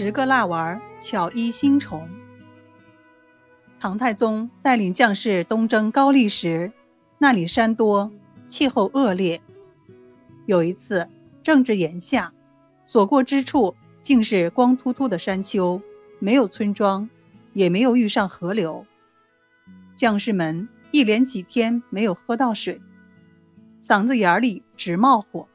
[0.00, 2.08] 十个蜡丸巧医心虫。
[3.80, 6.72] 唐太宗带领将士东征高丽时，
[7.18, 8.12] 那里山多，
[8.46, 9.42] 气候恶劣。
[10.46, 11.08] 有一次
[11.42, 12.32] 正值炎夏，
[12.84, 15.82] 所过之处竟是光秃秃的山丘，
[16.20, 17.10] 没有村庄，
[17.52, 18.86] 也没有遇上河流。
[19.96, 22.80] 将士们一连几天没有喝到水，
[23.82, 25.48] 嗓子眼里直冒火。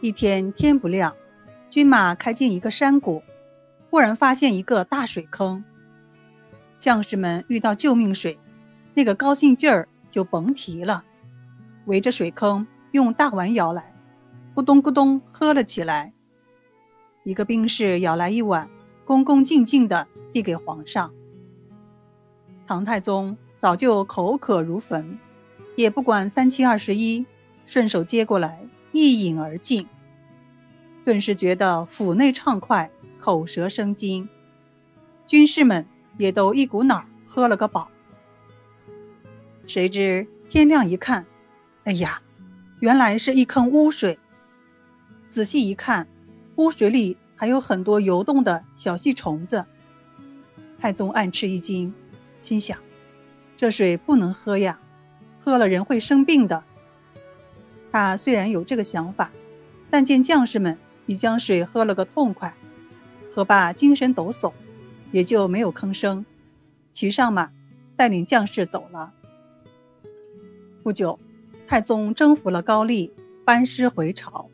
[0.00, 1.14] 一天天不亮，
[1.72, 3.22] 军马开进一个山谷，
[3.88, 5.64] 忽然发现一个大水坑。
[6.76, 8.38] 将士们遇到救命水，
[8.92, 11.02] 那个高兴劲儿就甭提了，
[11.86, 13.94] 围着水坑用大碗舀来，
[14.54, 16.12] 咕咚咕咚喝了起来。
[17.24, 18.68] 一个兵士舀来一碗，
[19.06, 21.10] 恭恭敬敬地递给皇上。
[22.66, 25.18] 唐太宗早就口渴如焚，
[25.76, 27.24] 也不管三七二十一，
[27.64, 29.88] 顺手接过来一饮而尽，
[31.04, 34.28] 顿时觉得腹内畅快，口舌生津。
[35.26, 35.86] 军士们。
[36.18, 37.90] 也都一股脑喝了个饱。
[39.66, 41.26] 谁知天亮一看，
[41.84, 42.20] 哎呀，
[42.80, 44.18] 原来是一坑污水。
[45.28, 46.06] 仔细一看，
[46.56, 49.64] 污水里还有很多游动的小细虫子。
[50.78, 51.94] 太宗暗吃一惊，
[52.40, 52.78] 心想：
[53.56, 54.80] 这水不能喝呀，
[55.40, 56.62] 喝了人会生病的。
[57.90, 59.32] 他虽然有这个想法，
[59.90, 62.56] 但见将士们已将水喝了个痛快，
[63.30, 64.52] 喝罢精神抖擞。
[65.10, 66.24] 也就没有吭声，
[66.90, 67.52] 骑上马，
[67.96, 69.12] 带领将士走了。
[70.82, 71.20] 不久，
[71.68, 73.12] 太宗征服了高丽，
[73.44, 74.48] 班师回朝。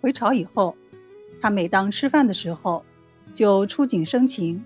[0.00, 0.76] 回朝以后，
[1.40, 2.84] 他每当吃饭的时候，
[3.32, 4.64] 就触景生情，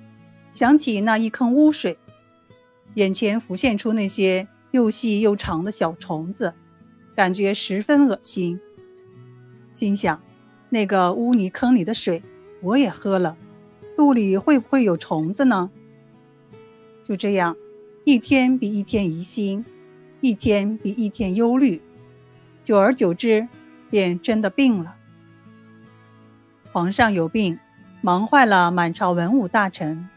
[0.51, 1.99] 想起那一坑污水，
[2.95, 6.55] 眼前浮现出那些又细又长的小虫子，
[7.15, 8.59] 感觉十分恶心。
[9.75, 10.23] 心想，
[10.73, 12.23] 那个污泥坑里的水，
[12.63, 13.37] 我也喝了。
[13.95, 15.71] 肚里会不会有虫子呢？
[17.05, 17.55] 就这样，
[18.07, 19.67] 一天比一天疑心，
[20.23, 21.83] 一天比一天忧虑，
[22.65, 23.47] 久而久之，
[23.91, 24.97] 便真的病了。
[26.73, 27.59] 皇上有病，
[28.01, 30.09] 忙坏了满朝文武大臣，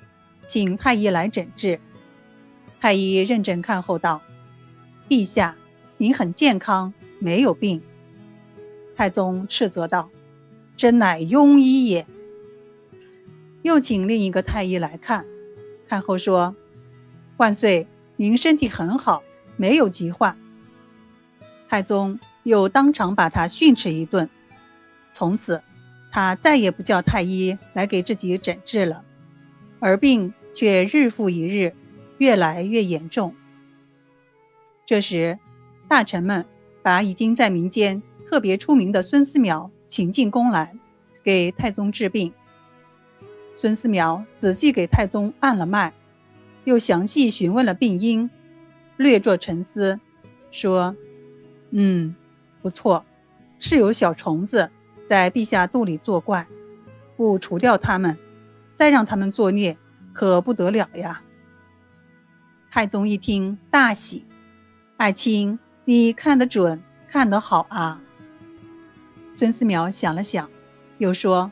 [0.47, 1.81] 请太医来诊治。
[2.79, 4.21] 太医认真看后道
[5.09, 5.57] ：“陛下，
[5.97, 7.81] 您很健康，没有病。”
[8.95, 10.09] 太宗斥责道
[10.75, 12.05] ：“真乃庸医也！”
[13.63, 15.25] 又请另一个太医来看，
[15.87, 16.55] 看后说
[17.37, 17.87] ：“万岁，
[18.17, 19.23] 您身体很好，
[19.57, 20.37] 没有疾患。”
[21.67, 24.29] 太宗又当场把他训斥一顿。
[25.11, 25.63] 从此，
[26.11, 29.03] 他再也不叫太医来给自己诊治了，
[29.79, 31.73] 而病却日复一日，
[32.19, 33.33] 越来越严重。
[34.85, 35.39] 这时，
[35.87, 36.45] 大臣们
[36.83, 40.75] 把已经在民间特别出名的孙思邈请进宫来，
[41.23, 42.33] 给太宗治病。
[43.55, 45.93] 孙思邈仔细给太宗按了脉，
[46.65, 48.29] 又详细询问了病因，
[48.97, 50.01] 略作沉思，
[50.51, 50.97] 说
[51.71, 52.13] ：“嗯，
[52.61, 53.05] 不错，
[53.57, 54.69] 是有小虫子
[55.07, 56.45] 在陛下肚里作怪，
[57.15, 58.17] 不除掉它们，
[58.73, 59.77] 再让他们作孽，
[60.11, 61.23] 可不得了呀。”
[62.69, 64.25] 太宗一听大喜
[64.97, 68.01] ：“爱卿，你看得准，看得好啊！”
[69.35, 70.49] 孙思邈想了想，
[70.97, 71.51] 又说：“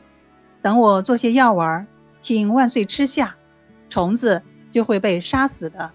[0.62, 1.86] 等我做些药丸。”
[2.18, 3.36] 请万岁吃下，
[3.90, 5.92] 虫子就会被杀死的。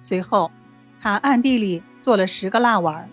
[0.00, 0.50] 随后，
[1.00, 3.08] 他暗地里做了十个蜡丸，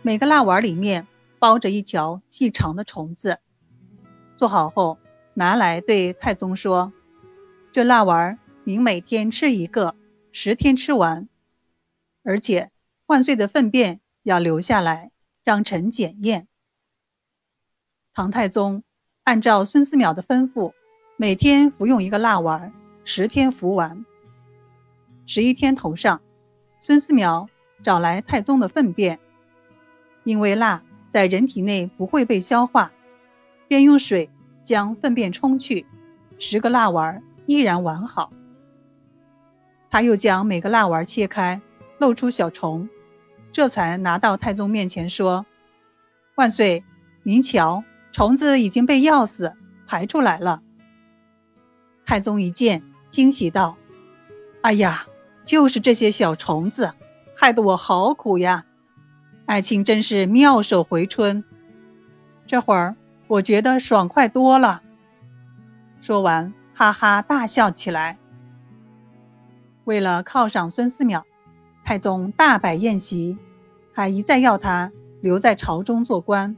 [0.00, 1.06] 每个蜡丸里面
[1.38, 3.40] 包着一条细长的虫子。
[4.38, 4.98] 做好后，
[5.34, 6.94] 拿来对太宗说
[7.70, 9.94] ：“这蜡丸您每天吃一个，
[10.32, 11.28] 十天吃完。
[12.24, 12.70] 而且
[13.08, 15.10] 万岁的粪便要留下来，
[15.44, 16.46] 让臣检验。”
[18.20, 18.82] 唐太宗
[19.24, 20.74] 按照孙思邈的吩咐。
[21.16, 22.70] 每天服用一个蜡丸，
[23.02, 24.04] 十天服完。
[25.24, 26.20] 十一天头上，
[26.78, 27.48] 孙思邈
[27.82, 29.18] 找来太宗的粪便，
[30.24, 32.92] 因为蜡在人体内不会被消化，
[33.66, 34.28] 便用水
[34.62, 35.86] 将粪便冲去，
[36.38, 38.30] 十个蜡丸依然完好。
[39.90, 41.58] 他又将每个蜡丸切开，
[41.98, 42.86] 露出小虫，
[43.50, 45.46] 这才拿到太宗面前说
[46.36, 46.84] ：“万岁，
[47.22, 49.54] 您瞧，虫子已经被药死，
[49.86, 50.62] 排出来了。”
[52.04, 53.76] 太宗一见，惊喜道
[54.62, 55.06] ：“哎呀，
[55.44, 56.94] 就是这些小虫子，
[57.36, 58.66] 害得我好苦呀！
[59.46, 61.44] 爱卿真是妙手回春，
[62.46, 62.96] 这会儿
[63.28, 64.82] 我觉得爽快多了。”
[66.00, 68.18] 说完，哈哈大笑起来。
[69.84, 71.22] 为了犒赏孙思邈，
[71.84, 73.38] 太宗大摆宴席，
[73.92, 76.56] 还一再要他留在朝中做官。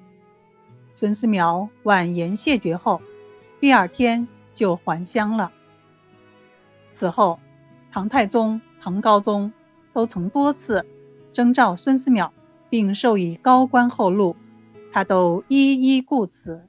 [0.94, 3.00] 孙思邈婉言谢绝后，
[3.60, 5.52] 第二天就还乡了。
[6.92, 7.40] 此后，
[7.90, 9.52] 唐太宗、唐高宗
[9.92, 10.84] 都曾多次
[11.32, 12.30] 征召孙思邈，
[12.68, 14.36] 并授以高官厚禄，
[14.92, 16.66] 他都一一顾此。